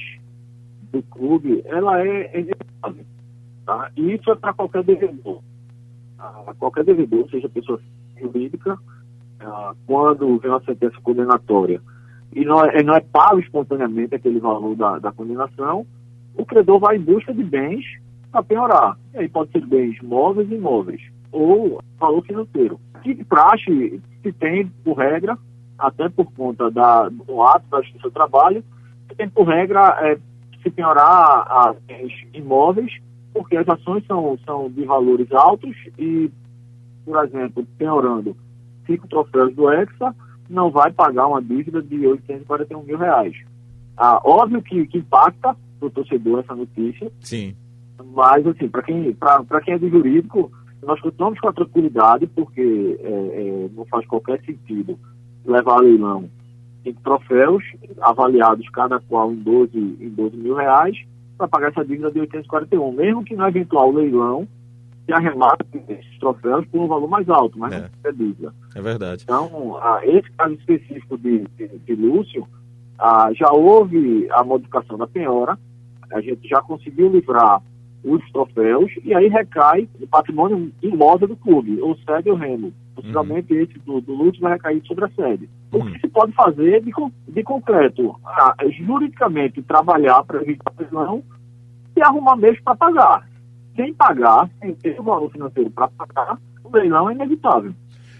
do 0.93 1.02
clube, 1.02 1.61
ela 1.64 2.00
é, 2.00 2.31
é 2.38 2.47
tá? 3.67 3.90
E 3.97 4.14
isso 4.14 4.31
é 4.31 4.37
para 4.37 4.52
qualquer 4.52 4.85
devedor. 4.85 5.40
Tá? 6.17 6.55
Qualquer 6.57 6.85
devedor, 6.85 7.28
seja 7.33 7.49
pessoa 7.49 7.81
jurídica, 8.17 8.78
ah, 9.40 9.75
quando 9.88 10.38
vem 10.38 10.52
uma 10.52 10.62
sentença 10.62 10.97
condenatória, 11.02 11.83
e 12.33 12.45
não 12.45 12.65
é, 12.65 12.83
não 12.83 12.95
é 12.95 13.01
pago 13.01 13.39
espontaneamente 13.41 14.15
aquele 14.15 14.41
valor 14.41 14.77
da, 14.77 14.99
da 14.99 15.13
condenação, 15.13 15.87
o 16.37 16.45
credor 16.45 16.79
vai 16.79 16.97
em 16.97 17.01
busca 17.01 17.33
de 17.33 17.43
bens 17.43 17.85
para 18.31 18.43
penhorar. 18.43 18.97
E 19.15 19.19
aí 19.19 19.29
pode 19.29 19.51
ser 19.51 19.65
bens 19.67 20.01
móveis 20.03 20.51
e 20.51 20.55
imóveis, 20.55 21.01
ou 21.33 21.83
valor 21.99 22.23
financeiro. 22.25 22.81
Que 23.03 23.25
praxe 23.25 24.01
se 24.23 24.33
tem, 24.33 24.67
por 24.85 24.99
regra, 24.99 25.39
até 25.79 26.09
por 26.09 26.31
conta 26.33 26.71
da, 26.71 27.09
do 27.09 27.43
ato 27.43 27.67
da 27.71 27.81
Justiça 27.81 28.09
do 28.09 28.13
Trabalho, 28.13 28.65
se 29.09 29.15
tem 29.15 29.29
por 29.29 29.47
regra 29.47 29.97
é, 30.01 30.19
se 30.63 30.71
penhorar 30.71 31.47
a 31.49 31.75
bens 31.87 32.13
imóveis, 32.35 32.93
porque 33.33 33.57
as 33.57 33.69
ações 33.69 34.05
são, 34.07 34.39
são 34.45 34.71
de 34.71 34.85
valores 34.85 35.31
altos 35.33 35.77
e, 35.99 36.31
por 37.05 37.25
exemplo, 37.25 37.67
penhorando 37.79 38.37
cinco 38.87 39.07
troféus 39.07 39.55
do 39.55 39.71
Hexa, 39.71 40.15
não 40.49 40.71
vai 40.71 40.90
pagar 40.93 41.26
uma 41.26 41.43
dívida 41.43 41.83
de 41.83 42.07
841 42.07 42.83
mil 42.83 42.99
reais. 42.99 43.35
Ah, 43.97 44.21
óbvio 44.25 44.62
que, 44.62 44.87
que 44.87 44.99
impacta 44.99 45.57
o 45.81 45.90
torcedor 45.90 46.40
essa 46.40 46.55
notícia. 46.55 47.11
Sim. 47.21 47.55
Mas, 48.14 48.47
assim, 48.47 48.69
para 48.69 48.83
quem, 48.83 49.17
quem 49.64 49.75
é 49.75 49.78
do 49.78 49.88
jurídico, 49.88 50.50
nós 50.83 51.00
continuamos 51.00 51.40
com 51.40 51.49
a 51.49 51.52
tranquilidade, 51.52 52.26
porque 52.28 52.99
é, 53.00 53.09
é, 53.09 53.69
não 53.75 53.85
faz 53.87 54.07
qualquer 54.07 54.40
sentido 54.45 54.99
levar 55.45 55.78
a 55.78 55.81
leilão 55.81 56.28
cinco 56.83 57.00
troféus, 57.02 57.64
avaliados 58.00 58.69
cada 58.71 59.00
qual 59.00 59.33
em 59.33 59.37
12, 59.37 59.78
em 60.00 60.09
12 60.11 60.37
mil 60.37 60.55
reais, 60.55 60.97
para 61.37 61.49
pagar 61.49 61.71
essa 61.71 61.85
dívida 61.85 62.11
de 62.11 62.21
841. 62.21 62.93
Mesmo 62.93 63.25
que 63.25 63.37
no 63.37 63.47
eventual 63.47 63.93
leilão 63.93 64.47
se 65.09 65.12
arremate 65.15 65.65
esses 65.88 66.19
troféus 66.19 66.67
por 66.67 66.83
um 66.83 66.87
valor 66.87 67.09
mais 67.09 67.27
alto, 67.31 67.59
mas 67.59 67.73
é. 67.73 67.81
não 67.81 68.11
é 68.11 68.12
dívida. 68.12 68.55
É 68.75 68.83
verdade. 68.83 69.23
Então, 69.25 69.79
a, 69.79 70.00
esse 70.05 70.31
caso 70.33 70.53
específico 70.53 71.17
de, 71.17 71.47
de, 71.57 71.67
de 71.79 71.95
Lúcio, 71.95 72.47
a, 72.99 73.33
já 73.33 73.50
houve 73.50 74.29
a 74.31 74.45
modificação 74.45 74.99
da 74.99 75.07
penhora, 75.07 75.59
a 76.12 76.21
gente 76.21 76.47
já 76.47 76.61
conseguiu 76.61 77.11
livrar 77.11 77.62
os 78.05 78.23
troféus 78.31 78.93
e 79.03 79.15
aí 79.15 79.29
recai 79.29 79.88
o 79.99 80.07
patrimônio 80.07 80.71
imóvel 80.83 81.29
do 81.29 81.37
clube, 81.37 81.81
ou 81.81 81.97
sede 82.07 82.31
ou 82.31 82.37
remo. 82.37 82.73
Possivelmente 82.95 83.55
uhum. 83.55 83.61
esse 83.61 83.79
do, 83.79 84.00
do 84.03 84.12
Lúcio 84.12 84.43
vai 84.43 84.53
recair 84.53 84.83
sobre 84.87 85.07
a 85.07 85.11
sede. 85.11 85.49
Uhum. 85.73 85.81
O 85.81 85.93
que 85.93 86.00
se 86.00 86.09
pode 86.09 86.33
fazer 86.33 86.83
de, 86.83 86.93
de 87.29 87.43
concreto? 87.43 88.15
Ah, 88.27 88.55
juridicamente 88.69 89.62
trabalhar 89.62 90.23
para 90.25 90.43
evitar 90.43 90.71
a 90.71 90.75
prisão 90.75 91.23
e 91.97 92.03
arrumar 92.03 92.37
meios 92.37 92.61
para 92.61 92.77
pagar. 92.77 93.29
Sem 93.79 93.95
pagar, 93.95 94.51
sem 94.59 94.75
ter 94.75 94.99
o 94.99 95.05
valor 95.05 95.31
financeiro 95.31 95.71
para 95.71 95.87
pagar, 95.87 96.37
o 96.65 96.77
leilão 96.77 97.09
é 97.09 97.15
inevitável. 97.15 97.73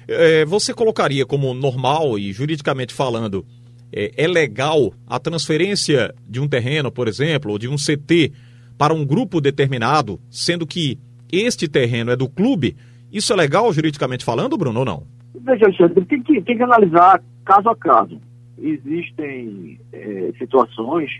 É, 0.07 0.45
você 0.45 0.73
colocaria 0.73 1.27
como 1.27 1.53
normal 1.53 2.17
e 2.17 2.33
juridicamente 2.33 2.95
falando, 2.95 3.45
é, 3.93 4.13
é 4.17 4.29
legal 4.29 4.93
a 5.05 5.19
transferência 5.19 6.15
de 6.29 6.39
um 6.39 6.49
terreno, 6.49 6.93
por 6.93 7.09
exemplo, 7.09 7.51
ou 7.51 7.59
de 7.59 7.69
um 7.69 7.75
CT 7.75 8.33
para 8.79 8.95
um 8.95 9.05
grupo 9.05 9.41
determinado, 9.41 10.21
sendo 10.31 10.65
que 10.65 10.97
este 11.33 11.67
terreno 11.67 12.13
é 12.13 12.17
do 12.17 12.29
clube, 12.29 12.77
isso 13.13 13.33
é 13.33 13.37
legal 13.37 13.73
juridicamente 13.73 14.25
falando, 14.25 14.57
Bruno, 14.57 14.79
ou 14.79 14.87
não? 14.87 15.07
Veja, 15.35 15.65
Alexandre, 15.65 16.05
tem 16.05 16.23
que, 16.23 16.41
tem 16.43 16.57
que 16.57 16.63
analisar 16.63 17.21
caso 17.45 17.69
a 17.69 17.77
caso. 17.77 18.21
Existem 18.59 19.81
é, 19.93 20.31
situações 20.39 21.11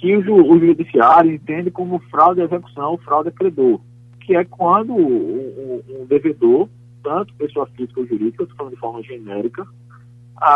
que 0.00 0.16
o, 0.16 0.50
o, 0.50 0.58
judiciário 0.58 1.30
entende 1.30 1.70
como 1.70 1.98
fraude 2.10 2.40
à 2.40 2.44
execução, 2.44 2.96
fraude 2.98 3.28
a 3.28 3.32
credor, 3.32 3.80
que 4.20 4.34
é 4.34 4.44
quando 4.44 4.94
o, 4.94 5.84
o 6.00 6.06
devedor, 6.08 6.70
tanto 7.02 7.34
pessoa 7.34 7.66
física 7.76 8.00
ou 8.00 8.06
jurídica, 8.06 8.42
estou 8.42 8.56
falando 8.56 8.74
de 8.74 8.80
forma 8.80 9.02
genérica, 9.02 9.66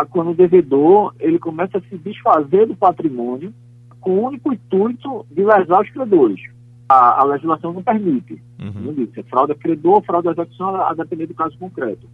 quando 0.09 0.31
o 0.31 0.35
devedor 0.35 1.13
ele 1.19 1.37
começa 1.37 1.77
a 1.77 1.81
se 1.81 1.95
desfazer 1.99 2.65
do 2.65 2.75
patrimônio 2.75 3.53
com 4.01 4.17
o 4.17 4.23
único 4.23 4.51
intuito 4.51 5.27
de 5.29 5.43
lesar 5.43 5.81
os 5.81 5.89
credores. 5.91 6.41
A, 6.89 7.21
a 7.21 7.25
legislação 7.25 7.71
não 7.71 7.83
permite. 7.83 8.41
Uhum. 8.59 8.93
Não 8.93 9.07
é 9.15 9.23
fraude 9.23 9.51
a 9.51 9.55
credor, 9.55 10.03
fraude 10.03 10.27
à 10.27 10.31
execução, 10.31 10.75
a 10.75 10.93
depender 10.95 11.27
do 11.27 11.35
caso 11.35 11.55
concreto. 11.59 12.07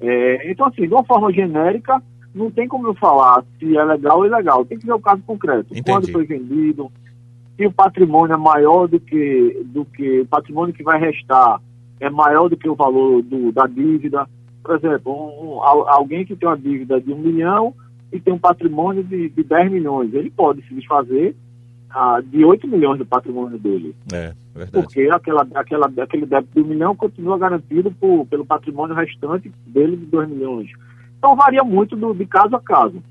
É, 0.00 0.50
então, 0.50 0.66
assim, 0.66 0.86
de 0.86 0.92
uma 0.92 1.04
forma 1.04 1.32
genérica, 1.32 2.02
não 2.34 2.50
tem 2.50 2.68
como 2.68 2.88
eu 2.88 2.94
falar 2.94 3.44
se 3.58 3.76
é 3.76 3.84
legal 3.84 4.18
ou 4.18 4.26
ilegal. 4.26 4.64
Tem 4.64 4.78
que 4.78 4.86
ver 4.86 4.92
o 4.92 5.00
caso 5.00 5.22
concreto. 5.22 5.66
Entendi. 5.70 5.82
Quando 5.82 6.12
foi 6.12 6.24
vendido, 6.24 6.90
se 7.56 7.66
o 7.66 7.72
patrimônio 7.72 8.34
é 8.34 8.36
maior 8.36 8.86
do 8.86 9.00
que, 9.00 9.62
do 9.66 9.84
que 9.84 10.20
o 10.20 10.26
patrimônio 10.26 10.74
que 10.74 10.82
vai 10.82 10.98
restar 10.98 11.60
é 12.00 12.08
maior 12.08 12.48
do 12.48 12.56
que 12.56 12.68
o 12.68 12.74
valor 12.74 13.22
do, 13.22 13.52
da 13.52 13.66
dívida. 13.66 14.26
Por 14.62 14.76
exemplo, 14.76 15.12
um, 15.12 15.56
um, 15.56 15.62
alguém 15.62 16.24
que 16.24 16.36
tem 16.36 16.48
uma 16.48 16.56
dívida 16.56 17.00
de 17.00 17.12
um 17.12 17.18
milhão 17.18 17.74
e 18.12 18.20
tem 18.20 18.32
um 18.32 18.38
patrimônio 18.38 19.02
de, 19.02 19.28
de 19.28 19.42
10 19.42 19.72
milhões. 19.72 20.14
Ele 20.14 20.30
pode 20.30 20.62
se 20.62 20.74
desfazer 20.74 21.34
ah, 21.90 22.20
de 22.24 22.44
8 22.44 22.68
milhões 22.68 22.98
do 22.98 23.06
patrimônio 23.06 23.58
dele. 23.58 23.94
É, 24.12 24.34
verdade. 24.54 24.70
Porque 24.72 25.08
aquela, 25.10 25.46
aquela, 25.54 25.90
aquele 25.98 26.26
débito 26.26 26.54
de 26.54 26.60
um 26.60 26.68
milhão 26.68 26.94
continua 26.94 27.38
garantido 27.38 27.90
por, 27.90 28.26
pelo 28.26 28.46
patrimônio 28.46 28.94
restante 28.94 29.50
dele 29.66 29.96
de 29.96 30.06
2 30.06 30.28
milhões. 30.28 30.70
Então 31.18 31.36
varia 31.36 31.62
muito 31.64 31.96
do, 31.96 32.14
de 32.14 32.26
caso 32.26 32.54
a 32.56 32.60
caso. 32.60 33.02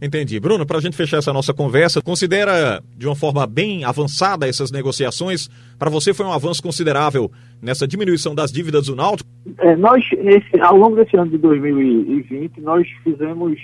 Entendi. 0.00 0.38
Bruno, 0.38 0.66
para 0.66 0.78
a 0.78 0.80
gente 0.80 0.96
fechar 0.96 1.18
essa 1.18 1.32
nossa 1.32 1.54
conversa, 1.54 2.02
considera 2.02 2.82
de 2.96 3.06
uma 3.06 3.14
forma 3.14 3.46
bem 3.46 3.84
avançada 3.84 4.48
essas 4.48 4.70
negociações? 4.70 5.48
Para 5.78 5.88
você 5.88 6.12
foi 6.12 6.26
um 6.26 6.32
avanço 6.32 6.62
considerável 6.62 7.30
nessa 7.62 7.86
diminuição 7.86 8.34
das 8.34 8.52
dívidas 8.52 8.86
do 8.86 8.96
Náutico? 8.96 9.30
É, 9.58 9.76
nós, 9.76 10.04
nesse, 10.22 10.60
ao 10.60 10.76
longo 10.76 10.96
desse 10.96 11.16
ano 11.16 11.30
de 11.30 11.38
2020, 11.38 12.60
nós 12.60 12.86
fizemos 13.02 13.58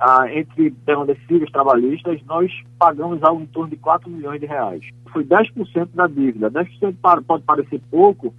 ah, 0.00 0.26
entre 0.32 0.72
decisivos 1.06 1.50
trabalhistas, 1.50 2.20
nós 2.26 2.52
pagamos 2.78 3.22
algo 3.22 3.42
em 3.42 3.46
torno 3.46 3.70
de 3.70 3.76
4 3.76 4.08
milhões 4.08 4.40
de 4.40 4.46
reais. 4.46 4.82
Foi 5.12 5.24
10% 5.24 5.88
da 5.94 6.06
dívida. 6.06 6.50
10% 6.50 6.94
pode 7.26 7.42
parecer 7.42 7.80
pouco, 7.90 8.32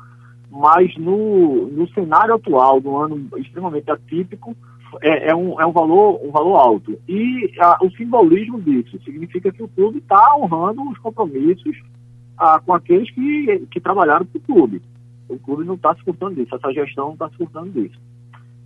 mas 0.52 0.96
no, 0.98 1.68
no 1.68 1.88
cenário 1.90 2.36
atual, 2.36 2.82
do 2.82 2.96
ano 2.98 3.30
extremamente 3.38 3.90
atípico, 3.92 4.56
é, 5.02 5.30
é, 5.30 5.36
um, 5.36 5.60
é 5.62 5.66
um, 5.66 5.72
valor, 5.72 6.20
um 6.24 6.32
valor 6.32 6.56
alto. 6.56 7.00
E 7.08 7.52
ah, 7.60 7.78
o 7.82 7.92
simbolismo 7.92 8.60
disso 8.60 9.00
significa 9.04 9.52
que 9.52 9.62
o 9.62 9.68
clube 9.68 10.00
está 10.00 10.36
honrando 10.36 10.82
os 10.90 10.98
compromissos 10.98 11.78
ah, 12.38 12.60
com 12.66 12.74
aqueles 12.74 13.10
que, 13.12 13.68
que 13.72 13.80
trabalharam 13.80 14.26
para 14.26 14.38
o 14.38 14.42
clube. 14.42 14.82
O 15.28 15.38
clube 15.38 15.64
não 15.64 15.76
está 15.76 15.94
se 15.96 16.04
furtando 16.04 16.36
disso, 16.36 16.56
essa 16.56 16.74
gestão 16.74 17.08
não 17.08 17.14
está 17.14 17.30
se 17.30 17.38
furtando 17.38 17.70
disso. 17.70 18.00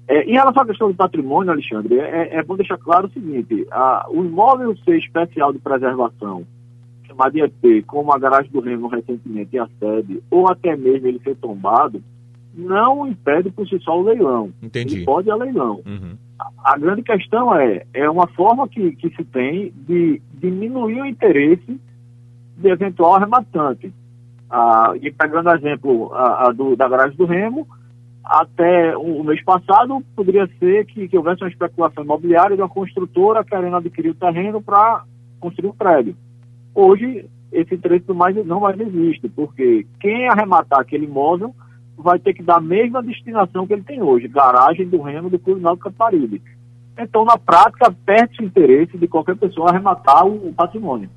É, 0.07 0.23
em 0.23 0.33
relação 0.33 0.63
à 0.63 0.65
questão 0.65 0.89
do 0.89 0.95
patrimônio, 0.95 1.51
Alexandre, 1.51 1.99
é, 1.99 2.35
é 2.35 2.43
bom 2.43 2.55
deixar 2.55 2.77
claro 2.77 3.07
o 3.07 3.11
seguinte: 3.11 3.65
a, 3.71 4.05
o 4.09 4.23
imóvel 4.23 4.75
ser 4.77 4.97
especial 4.97 5.53
de 5.53 5.59
preservação, 5.59 6.45
chamado 7.13 7.37
IEP, 7.37 7.83
como 7.83 8.11
a 8.11 8.17
garagem 8.17 8.51
do 8.51 8.59
Remo 8.59 8.87
recentemente 8.87 9.55
e 9.55 9.59
a 9.59 9.67
sede, 9.79 10.21
ou 10.29 10.49
até 10.49 10.75
mesmo 10.75 11.07
ele 11.07 11.19
ser 11.19 11.35
tombado, 11.35 12.01
não 12.53 13.07
impede 13.07 13.49
por 13.51 13.67
si 13.67 13.79
só 13.79 13.99
o 13.99 14.03
leilão. 14.03 14.51
Entendi. 14.61 14.97
Ele 14.97 15.05
pode 15.05 15.29
a 15.29 15.35
leilão. 15.35 15.81
Uhum. 15.85 16.15
A, 16.39 16.73
a, 16.73 16.77
grande 16.77 17.01
questão 17.01 17.55
é, 17.55 17.85
é 17.93 18.09
uma 18.09 18.27
forma 18.27 18.67
que, 18.67 18.95
que 18.95 19.09
se 19.15 19.23
tem 19.23 19.71
de 19.87 20.21
diminuir 20.33 21.01
o 21.01 21.05
interesse 21.05 21.79
de 22.57 22.69
eventual 22.69 23.15
arrematante. 23.15 23.91
Ah, 24.49 24.93
e 25.01 25.11
pegando 25.11 25.49
o 25.49 25.55
exemplo 25.55 26.13
a, 26.13 26.47
a 26.47 26.51
do, 26.51 26.75
da 26.75 26.87
garagem 26.87 27.17
do 27.17 27.25
Remo, 27.25 27.67
até 28.23 28.95
o 28.95 29.23
mês 29.23 29.43
passado, 29.43 30.03
poderia 30.15 30.47
ser 30.59 30.85
que, 30.85 31.07
que 31.07 31.17
houvesse 31.17 31.43
uma 31.43 31.49
especulação 31.49 32.03
imobiliária 32.03 32.55
de 32.55 32.61
uma 32.61 32.69
construtora 32.69 33.43
querendo 33.43 33.75
adquirir 33.75 34.11
o 34.11 34.15
terreno 34.15 34.61
para 34.61 35.03
construir 35.39 35.69
um 35.69 35.73
prédio. 35.73 36.15
Hoje, 36.75 37.25
esse 37.51 37.75
interesse 37.75 38.11
mais, 38.13 38.35
não 38.45 38.59
mais 38.59 38.79
existe, 38.79 39.29
porque 39.29 39.85
quem 39.99 40.27
arrematar 40.27 40.79
aquele 40.79 41.05
imóvel 41.05 41.53
vai 41.97 42.19
ter 42.19 42.33
que 42.33 42.43
dar 42.43 42.57
a 42.57 42.61
mesma 42.61 43.01
destinação 43.01 43.67
que 43.67 43.73
ele 43.73 43.83
tem 43.83 44.01
hoje, 44.01 44.27
garagem 44.27 44.87
do 44.87 45.01
Remo 45.01 45.29
do 45.29 45.39
Clube 45.39 45.61
Náutico 45.61 45.89
Caparibe. 45.89 46.41
Então, 46.99 47.25
na 47.25 47.37
prática, 47.37 47.93
perde 48.05 48.41
o 48.41 48.45
interesse 48.45 48.97
de 48.97 49.07
qualquer 49.07 49.35
pessoa 49.35 49.69
arrematar 49.69 50.25
o, 50.25 50.49
o 50.49 50.53
patrimônio. 50.53 51.09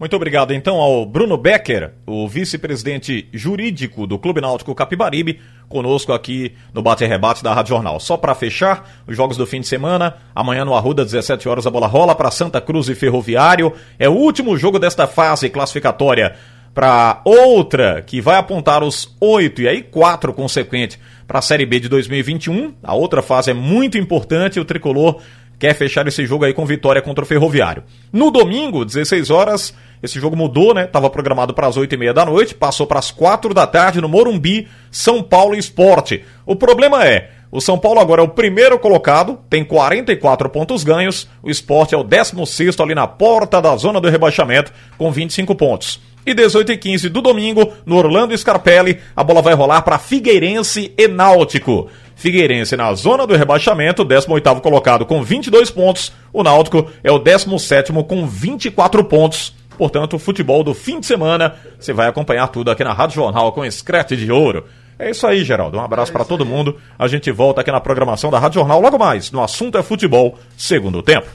Muito 0.00 0.16
obrigado 0.16 0.54
então 0.54 0.76
ao 0.76 1.04
Bruno 1.04 1.36
Becker, 1.36 1.92
o 2.06 2.26
vice-presidente 2.26 3.28
jurídico 3.34 4.06
do 4.06 4.18
Clube 4.18 4.40
Náutico 4.40 4.74
Capibaribe, 4.74 5.38
conosco 5.70 6.12
aqui 6.12 6.52
no 6.74 6.82
Bate 6.82 7.06
Rebate 7.06 7.42
da 7.42 7.54
Rádio 7.54 7.70
Jornal. 7.70 8.00
Só 8.00 8.16
para 8.16 8.34
fechar, 8.34 8.90
os 9.06 9.16
jogos 9.16 9.36
do 9.36 9.46
fim 9.46 9.60
de 9.60 9.68
semana, 9.68 10.16
amanhã 10.34 10.64
no 10.64 10.74
Arruda, 10.74 11.04
17 11.04 11.48
horas 11.48 11.66
a 11.66 11.70
bola 11.70 11.86
rola 11.86 12.14
para 12.14 12.30
Santa 12.30 12.60
Cruz 12.60 12.88
e 12.88 12.94
Ferroviário. 12.94 13.72
É 13.98 14.08
o 14.08 14.12
último 14.12 14.58
jogo 14.58 14.78
desta 14.78 15.06
fase 15.06 15.48
classificatória 15.48 16.34
para 16.74 17.20
outra 17.24 18.02
que 18.02 18.20
vai 18.20 18.36
apontar 18.36 18.82
os 18.82 19.16
oito 19.20 19.62
e 19.62 19.68
aí 19.68 19.82
quatro 19.82 20.32
consequentes 20.32 20.98
para 21.26 21.38
a 21.38 21.42
Série 21.42 21.64
B 21.64 21.78
de 21.78 21.88
2021. 21.88 22.74
A 22.82 22.94
outra 22.94 23.22
fase 23.22 23.52
é 23.52 23.54
muito 23.54 23.96
importante, 23.96 24.58
o 24.58 24.64
tricolor 24.64 25.20
quer 25.60 25.74
fechar 25.74 26.08
esse 26.08 26.24
jogo 26.24 26.46
aí 26.46 26.54
com 26.54 26.64
vitória 26.64 27.02
contra 27.02 27.22
o 27.22 27.26
Ferroviário. 27.26 27.84
No 28.10 28.30
domingo, 28.30 28.82
16 28.82 29.28
horas, 29.28 29.74
esse 30.02 30.18
jogo 30.18 30.34
mudou, 30.34 30.72
né? 30.72 30.86
Tava 30.86 31.10
programado 31.10 31.52
para 31.52 31.66
as 31.66 31.76
8 31.76 31.94
e 31.94 31.98
meia 31.98 32.14
da 32.14 32.24
noite, 32.24 32.54
passou 32.54 32.86
para 32.86 32.98
as 32.98 33.10
4 33.10 33.52
da 33.52 33.66
tarde 33.66 34.00
no 34.00 34.08
Morumbi, 34.08 34.66
São 34.90 35.22
Paulo 35.22 35.54
Esporte. 35.54 36.24
O 36.46 36.56
problema 36.56 37.06
é, 37.06 37.30
O 37.52 37.60
São 37.60 37.76
Paulo 37.76 37.98
agora 37.98 38.22
é 38.22 38.24
o 38.24 38.28
primeiro 38.28 38.78
colocado, 38.78 39.38
tem 39.50 39.64
44 39.64 40.48
pontos 40.48 40.82
ganhos. 40.82 41.28
O 41.42 41.50
esporte 41.50 41.94
é 41.94 41.98
o 41.98 42.04
16 42.04 42.78
ali 42.80 42.94
na 42.94 43.06
porta 43.06 43.60
da 43.60 43.76
zona 43.76 44.00
do 44.00 44.08
rebaixamento, 44.08 44.72
com 44.96 45.10
25 45.10 45.54
pontos. 45.56 46.00
E 46.24 46.32
18 46.32 46.72
e 46.72 46.76
15 46.76 47.08
do 47.08 47.20
domingo, 47.20 47.72
no 47.84 47.96
Orlando 47.96 48.36
Scarpelli, 48.36 49.00
a 49.16 49.24
bola 49.24 49.42
vai 49.42 49.54
rolar 49.54 49.82
para 49.82 49.98
Figueirense 49.98 50.94
e 50.96 51.08
Náutico. 51.08 51.88
Figueirense 52.20 52.76
na 52.76 52.92
zona 52.92 53.26
do 53.26 53.34
rebaixamento, 53.34 54.04
18 54.04 54.60
colocado 54.60 55.06
com 55.06 55.22
22 55.22 55.70
pontos. 55.70 56.12
O 56.30 56.42
Náutico 56.42 56.86
é 57.02 57.10
o 57.10 57.18
17 57.18 57.94
com 58.06 58.26
24 58.26 59.02
pontos. 59.04 59.54
Portanto, 59.78 60.18
futebol 60.18 60.62
do 60.62 60.74
fim 60.74 61.00
de 61.00 61.06
semana, 61.06 61.54
você 61.78 61.94
vai 61.94 62.06
acompanhar 62.06 62.48
tudo 62.48 62.70
aqui 62.70 62.84
na 62.84 62.92
Rádio 62.92 63.14
Jornal 63.14 63.52
com 63.52 63.68
Screte 63.70 64.18
de 64.18 64.30
Ouro. 64.30 64.66
É 64.98 65.08
isso 65.08 65.26
aí, 65.26 65.42
Geraldo. 65.42 65.78
Um 65.78 65.80
abraço 65.80 66.12
é 66.12 66.12
para 66.12 66.26
todo 66.26 66.44
mundo. 66.44 66.76
A 66.98 67.08
gente 67.08 67.32
volta 67.32 67.62
aqui 67.62 67.72
na 67.72 67.80
programação 67.80 68.30
da 68.30 68.38
Rádio 68.38 68.60
Jornal 68.60 68.82
logo 68.82 68.98
mais. 68.98 69.32
No 69.32 69.42
assunto 69.42 69.78
é 69.78 69.82
futebol, 69.82 70.38
segundo 70.58 71.02
tempo. 71.02 71.26